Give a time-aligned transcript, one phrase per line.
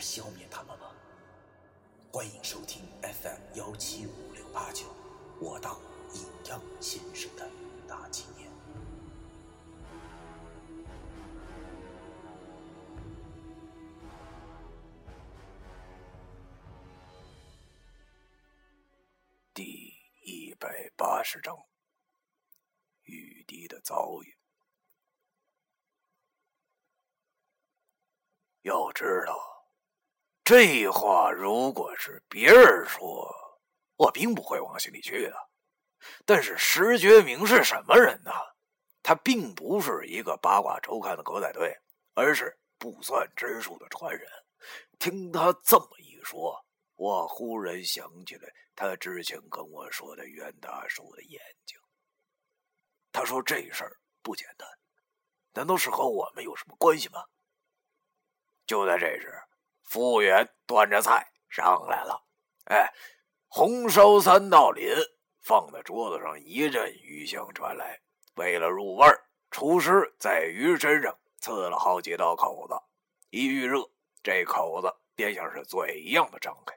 [0.00, 0.86] 消灭他们吗？
[2.10, 4.86] 欢迎收听 FM 幺七五六八九，
[5.38, 5.78] 我当
[6.14, 7.48] 阴阳先生的
[7.86, 8.49] 大纪念。
[30.50, 33.32] 这话如果是别人说，
[33.94, 35.48] 我并不会往心里去的。
[36.26, 38.32] 但是石觉明是什么人呢？
[39.00, 41.72] 他并不是一个八卦周刊的狗仔队，
[42.14, 44.26] 而是不算之数的传人。
[44.98, 46.60] 听他这么一说，
[46.96, 51.78] 我忽然想起来他之前跟我说的袁大叔的眼睛。
[53.12, 54.68] 他说这事儿不简单，
[55.52, 57.24] 难道是和我们有什么关系吗？
[58.66, 59.40] 就在这时，
[59.90, 62.24] 服务员端着菜上来了。
[62.66, 62.94] 哎，
[63.48, 64.88] 红烧三道鳞
[65.42, 68.00] 放在桌子上，一阵鱼香传来。
[68.36, 72.74] 为了入味儿，厨师在鱼身上刺了好几道口子，
[73.30, 73.90] 一遇热，
[74.22, 76.72] 这口子便像是嘴一样的张开。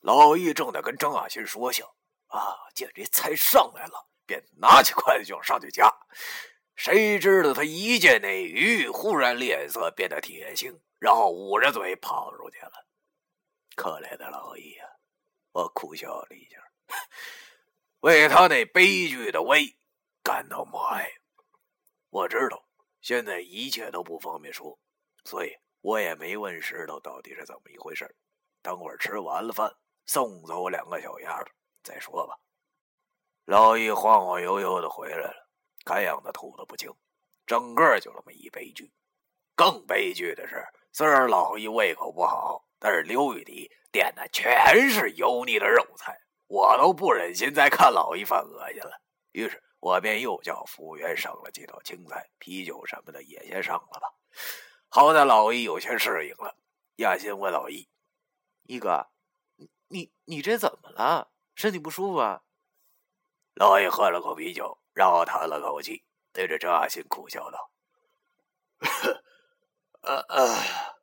[0.00, 1.94] 老易正在跟张亚新说笑，
[2.26, 5.88] 啊，见这菜上来了，便拿起筷子就上去夹。
[6.74, 12.72] 谁知道他一见那鱼，忽然脸色变得铁青，然后捂着嘴跑出去了。
[13.74, 14.88] 可怜的老易啊，
[15.52, 16.58] 我苦笑了一下，
[18.00, 19.76] 为他那悲剧的威
[20.22, 21.10] 感到默哀。
[22.10, 22.66] 我知道
[23.00, 24.78] 现在一切都不方便说，
[25.24, 28.16] 所以我也没问石头到底是怎么一回事。
[28.62, 29.76] 等会儿吃完了饭，
[30.06, 31.50] 送走两个小丫头
[31.82, 32.38] 再说吧。
[33.44, 35.46] 老易晃晃悠悠的回来了。
[35.84, 36.92] 看样子吐的不轻，
[37.46, 38.92] 整个就这么一悲剧。
[39.54, 40.66] 更悲剧的是，
[40.96, 48.98] 虽然老易胃口不好，但是刘玉迪点的全是油腻的肉菜，我都不忍心再看老易犯恶心了。
[49.32, 54.10] 于是我便又叫服务员上了几道青菜、啤酒什么的，也先上了吧。
[54.88, 56.56] 好在老易有些适应了。
[56.96, 57.86] 亚欣问老易
[58.64, 59.08] ：“一哥，
[59.88, 61.30] 你你这怎么了？
[61.54, 62.40] 身体不舒服啊？”
[63.52, 64.78] 老易喝了口啤酒。
[64.94, 67.70] 然后叹了口气，对着张亚新苦笑道
[68.80, 69.22] ：“呵
[70.06, 70.96] 啊啊，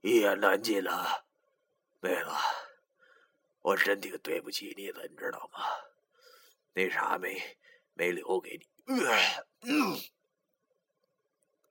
[0.00, 1.24] 一言难尽了，
[2.00, 2.26] 妹子，
[3.60, 5.60] 我真挺对不起你的，你知道吗？
[6.72, 7.40] 那啥没
[7.94, 8.66] 没留给你。”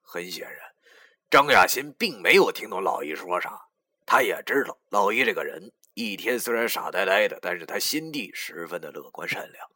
[0.02, 0.74] 很显然，
[1.30, 3.68] 张亚新并没有听懂老易说啥。
[4.06, 9.70] 他也知道老易这个人一天虽然傻呆呆的，但是他心地十分的乐观善良。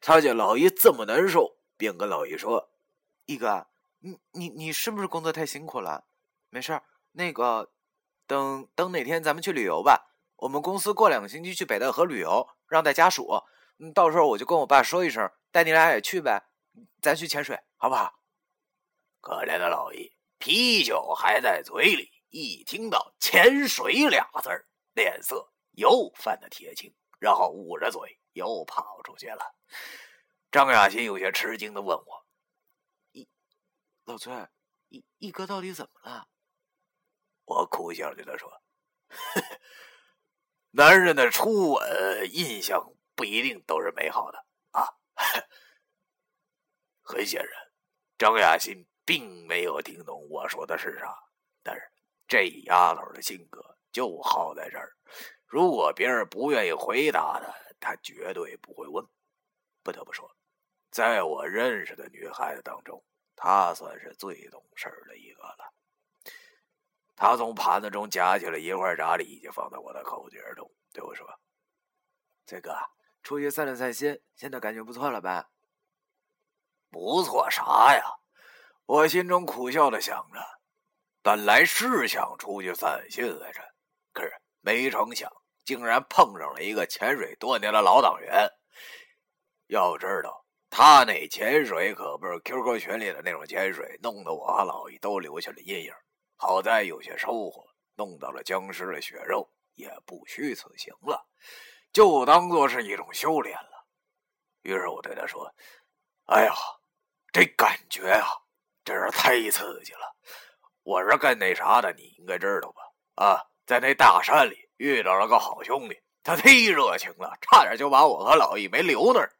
[0.00, 2.70] 他见老姨这么难受，便跟老姨说
[3.26, 3.66] ：“一哥，
[4.00, 6.04] 你你你是不是工作太辛苦了？
[6.48, 6.80] 没事
[7.12, 7.70] 那个，
[8.26, 10.16] 等等哪天咱们去旅游吧。
[10.36, 13.42] 我们公司过两个星期去北戴河旅游，让带家属。
[13.94, 16.42] 到时候我就跟我爸说一声，带你俩也去呗。
[17.00, 18.20] 咱去潜水，好不好？”
[19.20, 28.16] 可怜的老姨，啤酒还在嘴里，一听到“潜水”俩字儿，脸色又泛得铁青，然后捂着嘴。
[28.32, 29.56] 又跑出去了。
[30.52, 32.19] 张亚新有些吃惊的问我
[34.10, 34.48] ：“老崔，
[34.88, 36.26] 一一哥到底怎么了？”
[37.46, 38.62] 我苦笑对他说
[40.72, 44.84] ：“男人的初吻印象不一定都是美好的啊。”
[47.02, 47.72] 很显然，
[48.18, 51.16] 张雅欣并没有听懂我说的是啥。
[51.62, 51.92] 但是
[52.26, 54.96] 这丫头的性格就好在这儿，
[55.46, 57.54] 如果别人不愿意回答的。
[57.82, 59.02] 她绝对不会问。
[59.82, 60.36] 不得不说，
[60.90, 63.02] 在我认识的女孩子当中，
[63.42, 65.72] 他算是最懂事的一个了。
[67.16, 71.26] 他从盘子中夹起了一块炸里脊，放在我的口诀中，对我说
[72.44, 72.76] ：“崔哥，
[73.22, 75.48] 出去散了散心，现在感觉不错了吧
[76.92, 78.04] ？”“不错啥呀？”
[78.84, 80.40] 我心中苦笑的想着。
[81.22, 83.62] 本来是想出去散心来着，
[84.12, 85.30] 可是没成想。
[85.64, 88.50] 竟然碰上了一个潜水多年的老党员。
[89.68, 90.44] 要知道，
[90.82, 95.92] 他那潜水可不是 QQ 群里的那种潜水，弄得我和老易都留下了阴影。
[96.36, 97.66] 好在有些收获，
[97.96, 101.28] 弄到了僵尸的血肉，也不虚此行了，
[101.92, 103.86] 就当做是一种修炼了。
[104.62, 105.54] 于是我对他说
[106.24, 106.54] ：“哎呀，
[107.30, 108.26] 这感觉啊，
[108.82, 110.16] 真是太刺激了！
[110.82, 113.22] 我是干那啥的，你应该知道吧？
[113.22, 119.30] 啊，在那大山里遇到了个好兄弟，他忒热情了，差点就把我和老易没留那儿。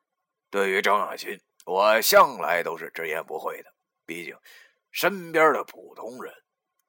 [0.50, 3.72] 对于张亚新，我向来都是直言不讳的，
[4.04, 4.36] 毕竟
[4.90, 6.34] 身边的普通人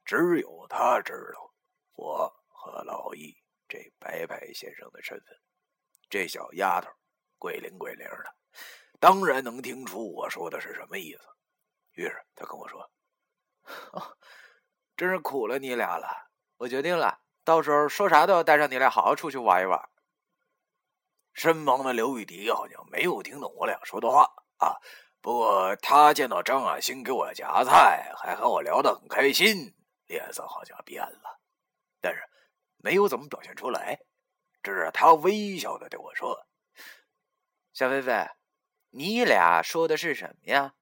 [0.04, 1.54] 只有他知道
[1.94, 3.36] 我和老易
[3.68, 5.28] 这白白先生的身份。
[6.10, 6.90] 这小丫头。”
[7.42, 8.36] 鬼灵鬼灵的，
[9.00, 11.22] 当然能听出我说的是什么意思。
[11.94, 12.92] 于是他跟我说
[14.96, 16.08] ：“真是苦了你俩了。
[16.58, 19.80] 我决定了，到时候说啥都要带上你俩好好出去玩一玩。”
[21.34, 24.24] 身旁的刘玉迪好像没有听懂我俩说的话
[24.58, 24.76] 啊，
[25.22, 29.74] 不过他见到张亚兴给我夹菜，还和我聊得很开心，
[30.08, 31.40] 脸色好像变了，
[32.00, 32.22] 但是
[32.78, 34.00] 没有怎么表现出来，
[34.62, 36.48] 只是他微笑的对我说。
[37.74, 38.28] 小飞飞，
[38.90, 40.76] 你俩说的是什么呀？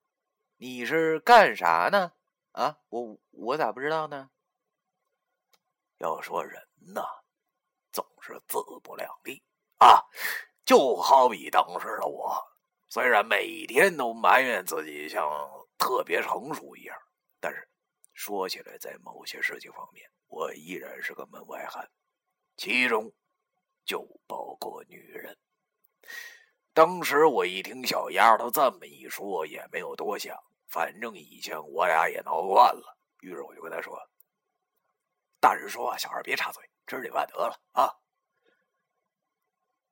[0.58, 2.14] 你是干啥呢？
[2.52, 4.32] 啊，我我咋不知道呢？
[6.00, 7.04] 要说人呐，
[7.92, 9.44] 总是自不量力
[9.80, 10.04] 啊，
[10.66, 12.38] 就好比当时的我，
[12.90, 15.26] 虽然每天都埋怨自己像
[15.78, 16.98] 特别成熟一样，
[17.40, 17.68] 但是
[18.14, 21.90] 说起来，在某些事情方面，我依然是个门外汉，
[22.58, 23.10] 其中
[23.86, 25.38] 就包括女人。
[26.74, 30.38] 当时我一听小丫头这么一说，也没有多想，
[30.68, 32.98] 反正以前我俩也闹惯了。
[33.22, 33.98] 于是我就跟她说
[35.40, 37.88] ：“大人说话，小孩别插嘴，知礼万得了啊。”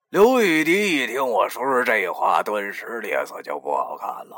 [0.10, 4.38] 刘雨迪一听我说出这话，顿时脸色就不好看了。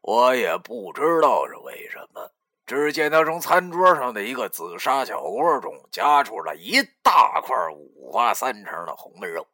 [0.00, 2.32] 我也不知道是为什么，
[2.64, 9.46] 只见他从餐桌上的一个紫砂小锅中夹出了一大块五花三成的红焖肉。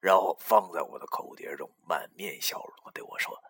[0.00, 3.40] 然后放在我的口碟中，满面笑容的对我说：“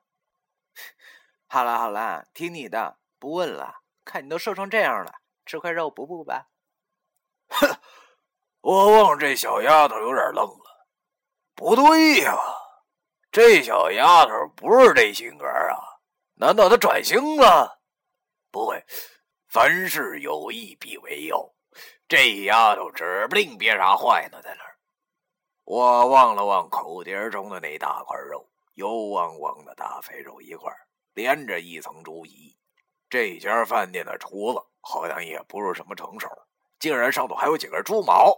[1.48, 3.80] 好了好了，听你的，不问了。
[4.04, 6.48] 看你都瘦成这样了，吃块肉补补吧。”
[7.48, 7.79] 哼，
[8.60, 10.86] 我望这小丫头有点愣了。
[11.54, 12.36] 不对呀，
[13.30, 15.76] 这小丫头不是这性格啊？
[16.34, 17.80] 难道她转性了？
[18.50, 18.82] 不会，
[19.48, 21.54] 凡事有意必为有，
[22.08, 24.76] 这丫头指不定憋啥坏呢，在那儿。
[25.64, 30.70] 我望了望口碟中的那大块肉，油汪汪的大肥肉一块，
[31.14, 32.56] 连着一层猪胰。
[33.08, 36.28] 这家饭店的厨子好像也不是什么成手，
[36.78, 38.36] 竟然上头还有几根猪毛。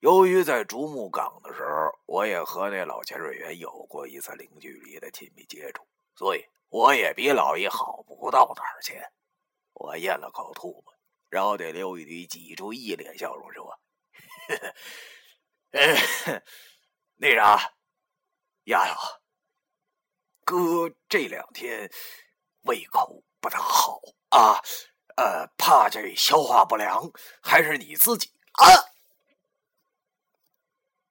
[0.00, 9.00] 由于在竹木岗的时候，我也和那老潜水员有过一次零距离的亲密接触，所以我也比老易好不到哪儿去。
[9.72, 10.94] 我咽了口吐沫，
[11.28, 13.64] 然后对刘玉迪挤出一脸笑容说
[14.48, 14.74] ：“呵呵。”
[15.72, 16.42] 哎，
[17.16, 17.74] 那啥，
[18.64, 19.20] 丫头，
[20.44, 21.90] 哥这两天
[22.62, 24.00] 胃口不大好
[24.30, 24.60] 啊，
[25.16, 27.10] 呃，怕这消化不良，
[27.42, 28.64] 还是你自己啊？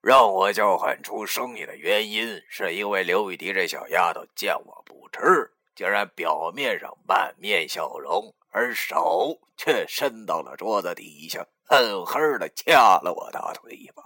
[0.06, 14.04] 让我叫唤出声音的原因，是因为刘雨迪这小丫头见我不吃，竟然表面上满面笑容，而手却伸到了桌子底下，狠狠的掐了我大腿一把。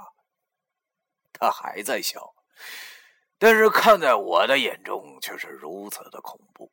[1.33, 2.33] 他还在笑，
[3.37, 6.71] 但是看在我的眼中却是如此的恐怖。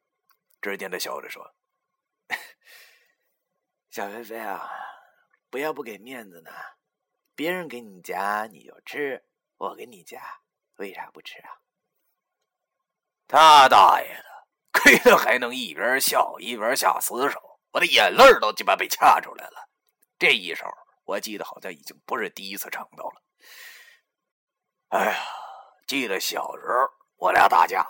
[0.61, 1.53] 只见他笑着说
[3.91, 4.71] ：“小菲菲啊，
[5.51, 6.53] 不要不给面子呢。
[7.37, 9.23] 别人给你夹你就吃，
[9.59, 10.21] 我给你夹，
[10.77, 11.51] 为啥不吃啊？”
[13.29, 19.69] 他大爷的，亏他还能一边笑一边下死手，我的眼泪都鸡巴被掐出来了。
[20.19, 20.65] 这一手，
[21.05, 23.23] 我记得好像已经不是第一次尝到了。
[24.89, 25.19] 哎呀，
[25.87, 27.85] 记得小时候我俩打架，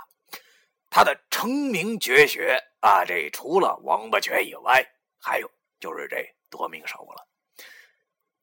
[0.90, 4.84] 他的成名绝学啊，这除了王八拳以外，
[5.20, 7.28] 还有就是这夺命手了。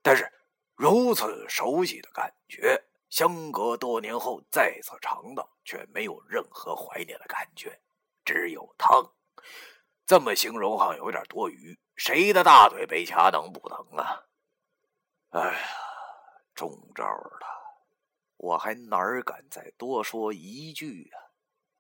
[0.01, 0.31] 但是
[0.75, 7.79] 如此熟悉的感觉，相隔多年后再次尝到，却没有任何怀念的感觉，
[8.25, 9.11] 只有疼。
[10.05, 11.79] 这么形容好像有点多余。
[11.95, 14.23] 谁的大腿被掐能不疼啊？
[15.29, 15.59] 哎呀，
[16.55, 17.47] 中招了。
[18.37, 21.31] 我还哪敢再多说一句啊！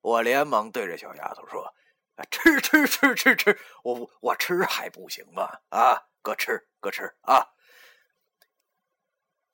[0.01, 1.73] 我连忙对着小丫头说
[2.29, 5.49] ：“吃吃吃吃吃，我我吃还不行吗？
[5.69, 7.49] 啊，哥吃哥吃啊！”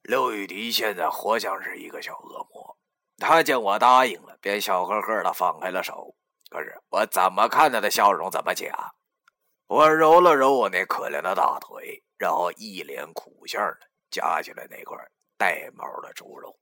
[0.10, 2.76] 刘雨迪现在活像是一个小恶魔，
[3.20, 6.16] 他见我答应了，便笑呵呵的放开了手。
[6.50, 8.96] 可是我怎么看他的笑容怎么假。
[9.68, 14.98] 我揉了揉我那可怜的大腿，然后一脸苦相的夹起来那块
[15.38, 16.58] 带毛的猪肉，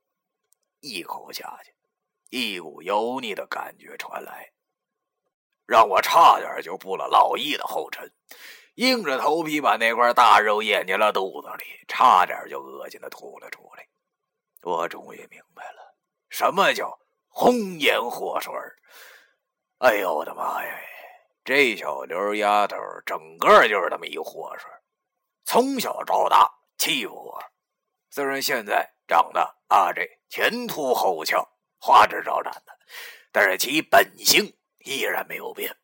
[0.81, 1.73] 一口下去，
[2.29, 4.51] 一股油腻的感觉传来，
[5.65, 8.11] 让我差点就步了老易的后尘，
[8.77, 13.87] 硬着头皮把那块大肉咽进了肚子里，差点就恶心的吐了出来。
[14.61, 15.95] 我终于明白了，
[16.29, 18.53] 什么叫红颜祸水
[19.79, 20.79] 哎呦我的妈呀！
[21.43, 24.69] 这小刘丫头整个就是这么一祸水，
[25.43, 27.43] 从小到大欺负我。
[28.11, 31.43] 虽然现在长得啊这前凸后翘、
[31.79, 32.77] 花枝招展的，
[33.31, 34.55] 但是其本性
[34.85, 35.75] 依然没有变。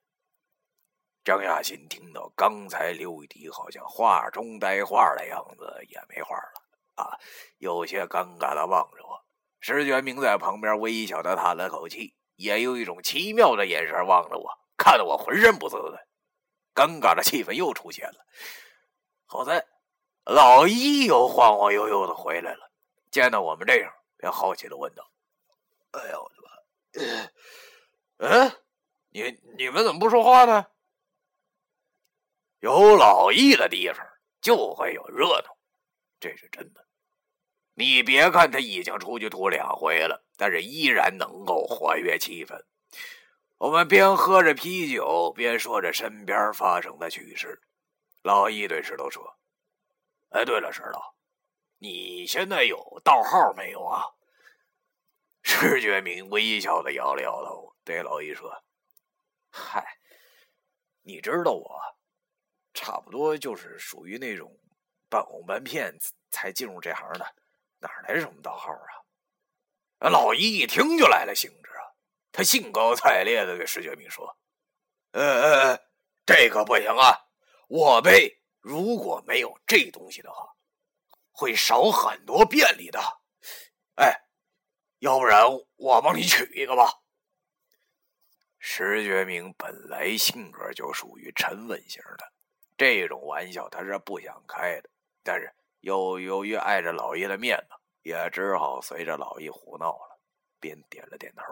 [1.23, 7.17] 张亚新听到刚才刘玉迪好像话中带话的样子，也没话了啊，
[7.59, 9.23] 有些尴尬的望着我。
[9.61, 14.51] 石觉明在旁边微笑的叹了口气，也有一种奇妙的眼神望着我。
[14.75, 16.05] 看得我浑身不自在，
[16.75, 18.25] 尴尬的气氛又出现了。
[19.25, 19.65] 好在
[20.25, 22.69] 老一又晃晃悠悠的回来了，
[23.09, 25.09] 见到我们这样，便好奇的问道
[25.91, 27.29] ：“哎呀，我的妈！
[28.27, 28.51] 嗯，
[29.11, 30.65] 你你们怎么不说话呢？
[32.63, 34.07] 有老易的地方
[34.39, 35.57] 就会有热闹，
[36.17, 36.85] 这是真的。
[37.73, 42.63] 你别看他已经出去吐两回了，但是依然能够活跃气氛。”
[43.59, 47.61] 我们边喝着啤酒，边说着身边发生的趣事。
[48.21, 49.37] 老易对石头说
[50.31, 51.01] ：“哎，对了，石头，
[51.79, 54.05] 你现在有道号没有啊？”
[55.43, 58.63] 石觉明微笑的摇了摇头，对老易说
[59.51, 59.97] ：“嗨，
[61.01, 61.81] 你知道我，
[62.73, 64.59] 差不多就是属于那种
[65.09, 65.97] 半哄半骗
[66.31, 67.35] 才进入这行的，
[67.79, 68.89] 哪来什么盗号啊？”
[70.09, 71.85] 老一一听就来了兴致啊。
[72.31, 74.37] 他兴高采烈的对石觉明说
[75.13, 75.79] ：“呃呃，
[76.25, 77.27] 这可不行啊！
[77.67, 80.55] 我辈如果没有这东西的话，
[81.31, 82.99] 会少很多便利的。
[83.95, 84.25] 哎，
[84.97, 86.91] 要不然我帮你取一个吧。”
[88.59, 92.32] 石觉明本来性格就属于沉稳型的，
[92.77, 94.89] 这种玩笑他是不想开的，
[95.23, 100.19] 但是又由于碍着老爷的面子，也只好随着老爷胡闹了，
[100.59, 101.43] 便点了点头。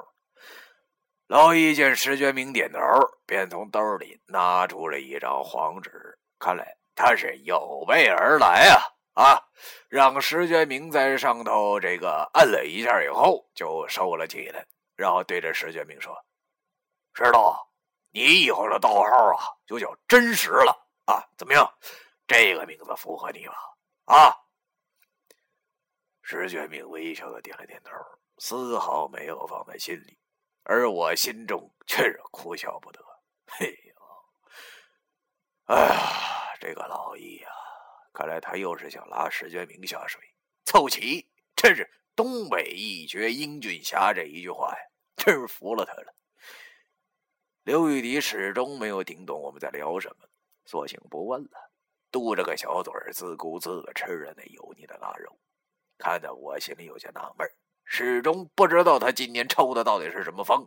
[1.28, 2.80] 老易见石觉明点头，
[3.26, 8.82] 便从兜里拿出了一张黄纸，看来他是有备而来啊！
[9.14, 9.44] 啊，
[9.90, 16.14] 让石觉明在上头这个摁了一下以后，就收了起来，然后对着石觉明说
[17.14, 17.54] ：“石头，
[18.12, 21.28] 你以后的道号啊，就叫真实了啊！
[21.38, 21.70] 怎么样？
[22.26, 23.54] 这个名字符合你吧？”
[24.06, 24.32] 啊！
[26.22, 27.92] 石觉明微笑的点了点头，
[28.38, 30.18] 丝毫没有放在心里。
[30.64, 33.04] 而我心中却是哭笑不得。
[33.48, 33.94] 嘿呦，
[35.66, 37.50] 哎呀，这个老易呀，
[38.14, 40.22] 看来他又是想拉石觉明下水，
[40.64, 44.82] 凑齐，真是东北一绝英俊侠这一句话呀，
[45.18, 46.14] 真是服了他了。
[47.64, 50.28] 刘玉迪始终没有听懂我们在聊什么，
[50.72, 51.70] 索性不问了，
[52.14, 55.38] 嘟着个小嘴儿，自顾自的吃着那油腻的腊肉，
[55.98, 57.52] 看得我心里有些纳闷儿。
[57.84, 60.66] 始终不知道他今年抽的到底是什么风，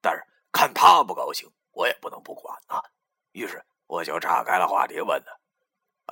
[0.00, 2.80] 但是看他不高兴，我也不能不管啊。
[3.32, 5.38] 于是我就岔开了话题问他：“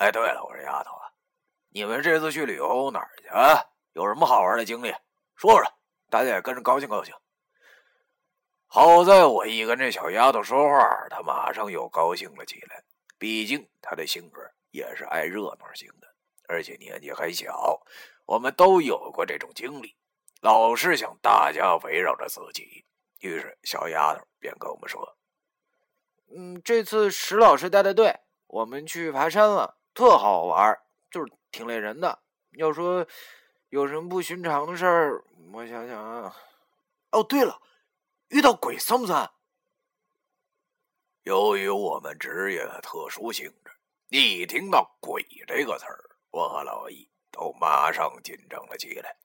[0.04, 1.08] 哎，对了，我说丫头啊，
[1.70, 3.64] 你们这次去旅游哪儿去啊？
[3.94, 4.94] 有什么好玩的经历？
[5.36, 5.64] 说说，
[6.10, 7.14] 大家也跟着高兴高兴。”
[8.68, 12.84] 好在我一跟这小丫头说话，她马上又高兴了起来。
[13.23, 16.12] 毕竟他的性格也是爱热闹型的，
[16.49, 17.81] 而且年纪还小，
[18.26, 19.95] 我们都有过这种经历。
[20.41, 22.85] 老是想大家围绕着自己，
[23.21, 25.17] 于是小丫头便跟我们说
[26.37, 28.12] ：“嗯，这次石老师带的队，
[28.49, 30.76] 我们去爬山了，特好玩，
[31.09, 32.25] 就是挺累人的。
[32.59, 33.07] 要说
[33.69, 36.37] 有什么不寻常的事儿，我想想啊，
[37.12, 37.62] 哦，对了，
[38.31, 39.31] 遇到鬼算不算？
[41.23, 43.73] 由于我们职业的特殊性质，
[44.09, 49.17] 一听到‘鬼’这个词儿，我和老易。”都马上紧张了起来，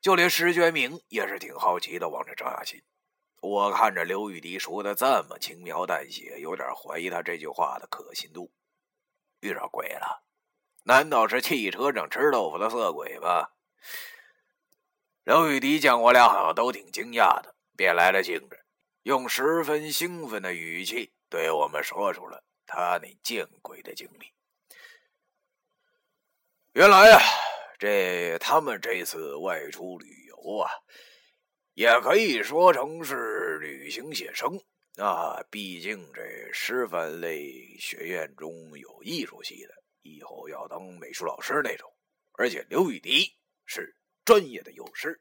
[0.00, 2.82] 就连石觉明也是挺好奇的望着张亚新。
[3.42, 8.50] 我看着刘玉迪说的这么轻描淡写，有点怀疑他这句话的可信度。
[9.40, 10.24] 遇着鬼了？
[10.84, 13.52] 难道是汽车上吃豆腐的色鬼吧？
[15.24, 18.64] 刘玉迪见我俩好像都挺惊讶的，便来了兴致，
[19.02, 24.30] 用十分兴奋的语气对我们说出了他那见鬼的经历。
[26.74, 27.18] 原来呀。
[27.78, 30.70] 这他们这次外出旅游啊，
[31.72, 34.50] 也可以说成是旅行写生
[34.98, 35.42] 啊。
[35.50, 39.72] 毕竟这师范类学院中有艺术系的，
[40.02, 41.90] 以后要当美术老师那种，
[42.32, 43.34] 而且刘雨迪
[43.64, 43.96] 是
[44.26, 45.18] 专业的幼师，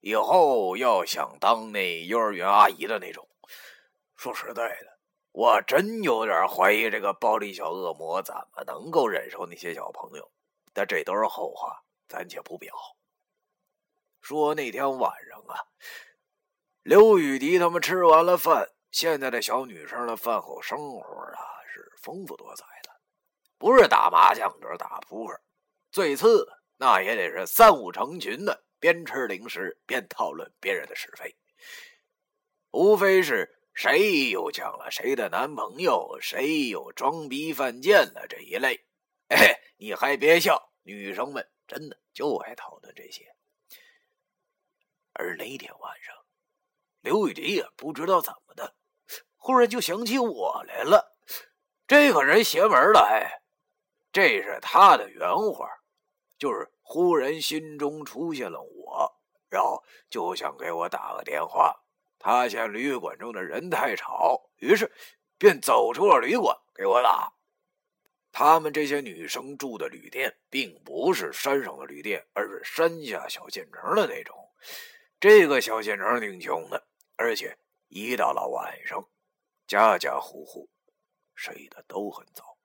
[0.00, 3.27] 以后要想当那幼儿园阿姨的那种。
[4.18, 4.98] 说实在的，
[5.30, 10.30] 我真有点怀疑这个暴力小恶魔怎么能够忍受那些小朋友。
[10.72, 12.74] 但这都是后话，暂且不表。
[14.20, 15.64] 说那天晚上啊，
[16.82, 22.90] 刘雨迪他们吃完了饭，现在的小女生的饭后生活啊是丰富多彩的，
[23.56, 25.40] 不是打麻将就是打扑克，
[25.92, 26.44] 最次
[26.76, 31.36] 那也得是三五成群的，边吃零食边讨论别人的是非，
[32.72, 38.84] 无非是谁又抢了谁的男朋友，谁又装逼犯贱了这一类。
[39.28, 43.32] 哎，你还别笑，女生们真的就爱讨论这些。
[45.12, 46.12] 而那天晚上，
[47.02, 48.74] 刘雨迪也不知道怎么的，
[49.36, 51.16] 忽然就想起我来了。
[51.86, 53.42] 这个人邪门了，哎，
[54.10, 55.68] 这是他的原话，
[56.36, 61.84] 就是忽然心中出现了我，然后就想给我打个电话。
[62.18, 64.90] 他嫌旅馆中的人太吵，于是
[65.38, 67.32] 便走出了旅馆给我打。
[68.30, 74.36] 他们这些女生住的旅店，并不是山上的旅店，而是山下小县城的那种。
[75.18, 77.56] 这个小县城挺穷的，而且
[77.88, 79.08] 一到了晚上，
[79.66, 80.68] 家家户户
[81.34, 82.58] 睡得都很早，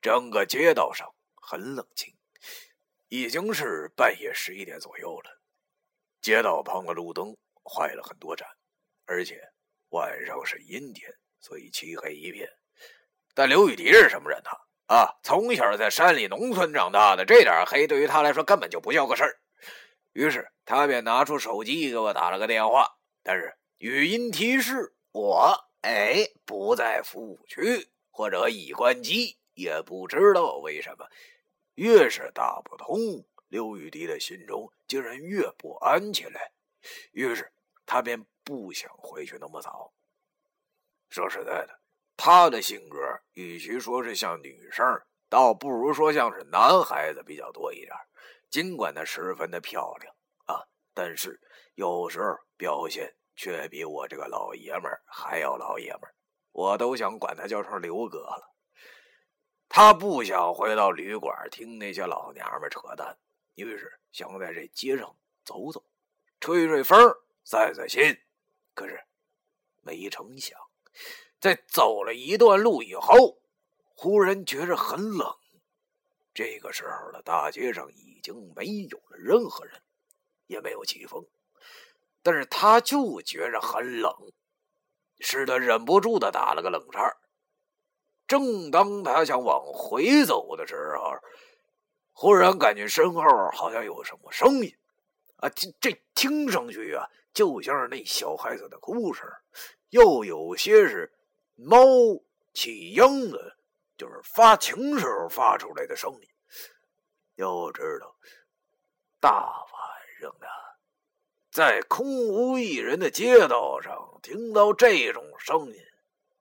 [0.00, 2.12] 整个街道上很冷清。
[3.08, 5.42] 已经是半夜十一点左右了，
[6.22, 8.46] 街道旁的路灯坏了很多盏，
[9.06, 9.40] 而且
[9.90, 12.48] 晚上是阴天，所以漆黑一片。
[13.34, 14.50] 但刘雨迪是什么人呢？
[14.86, 19.40] 啊，从小在山里农村长大的，这点黑对于他来说根本就不叫个事儿。
[20.12, 22.86] 于是他便拿出手机给我打了个电话，
[23.22, 31.06] 但是语音提示我：“哎，不在服务区，或者已关机。”也不知道为什么，
[31.74, 32.96] 越是打不通，
[33.48, 36.52] 刘雨迪的心中竟然越不安起来。
[37.12, 37.52] 于是
[37.86, 39.92] 他便不想回去那么早。
[41.08, 41.80] 说实在的，
[42.16, 42.98] 他的性格
[43.32, 44.84] 与其说是像女生，
[45.28, 47.92] 倒不如说像是男孩子比较多一点。
[48.50, 50.14] 尽管她十分的漂亮
[50.44, 51.40] 啊，但是
[51.74, 56.02] 有时候表现却比我这个老爷们还要老爷们，
[56.52, 58.54] 我都想管他叫成刘哥了。
[59.70, 63.18] 他不想回到旅馆听那些老娘们扯淡，
[63.54, 65.82] 于是想在这街上走走，
[66.42, 66.98] 吹吹风，
[67.44, 68.18] 散散心。
[68.74, 69.00] 可是
[69.80, 70.58] 没成想，
[71.38, 73.38] 在走了一段路以后，
[73.94, 75.36] 忽然觉着很冷。
[76.34, 79.80] 这个时候的大街上已经没有了任何人，
[80.48, 81.24] 也没有起风，
[82.24, 84.12] 但是他就觉着很冷，
[85.20, 87.16] 使他忍不住的打了个冷颤。
[88.26, 91.14] 正当他想往回走的时候，
[92.10, 94.76] 忽然感觉身后好像有什么声音，
[95.42, 99.28] 啊，这这听上去啊，就像是那小孩子的哭声，
[99.90, 101.12] 又有些是
[101.54, 101.78] 猫
[102.54, 103.56] 起秧子。
[103.94, 106.28] 就是发情时候发出来的声音。
[107.36, 108.16] 要知道，
[109.20, 110.46] 大晚上的，
[111.52, 115.76] 在空无一人的街道上听到这种声音，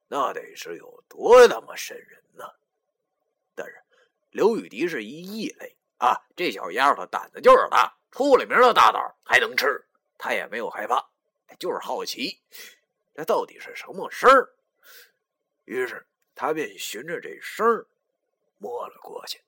[0.07, 2.45] 那得是有多他妈瘆人呢！
[3.53, 3.79] 但是
[4.31, 9.83] 刘雨迪是一异类啊，这小丫头胆子就是大，出了名的大胆，还能吃。
[10.17, 11.09] 他也没有害怕，
[11.57, 12.39] 就是好奇，
[13.15, 14.53] 这到底是什么事儿？
[15.65, 16.05] 于是。
[16.33, 17.85] 他便循着这声儿
[18.57, 19.43] 摸了过去，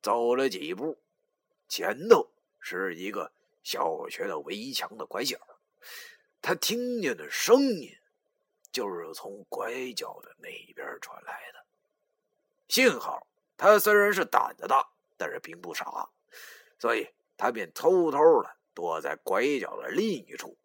[0.00, 0.98] 走了几步，
[1.68, 3.30] 前头是一个
[3.62, 5.36] 小学的围墙的拐角。
[6.40, 7.94] 他听见的声音
[8.72, 11.62] 就是从拐角的那边传来的。
[12.68, 13.26] 幸好
[13.58, 14.88] 他虽然是胆子大，
[15.18, 16.08] 但是并不傻，
[16.78, 17.06] 所以
[17.44, 20.56] 他便偷偷的躲在拐角的另一处，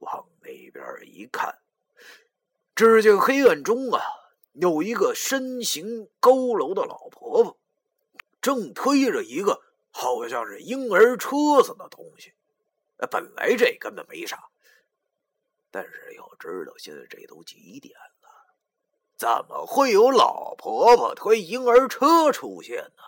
[0.00, 1.58] 往那边一看，
[2.74, 4.02] 只见黑暗中啊。
[4.52, 7.56] 有一个身形佝偻的老婆婆，
[8.42, 12.34] 正推着一个好像是婴儿车似的东西。
[13.10, 14.50] 本来这根本没啥，
[15.70, 18.28] 但是要知道现在这都几点了，
[19.16, 23.02] 怎么会有老婆婆推婴儿车出现呢？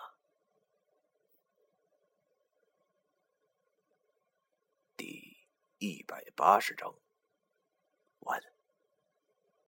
[4.96, 5.36] 第
[5.78, 6.92] 一百八十章。